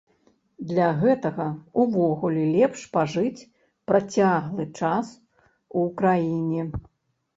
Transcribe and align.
Для 0.69 0.85
гэтага 1.01 1.45
ўвогуле 1.83 2.43
лепш 2.55 2.81
пажыць 2.97 3.43
працяглы 3.91 4.65
час 4.81 5.05
у 5.83 5.89
краіне. 6.01 6.61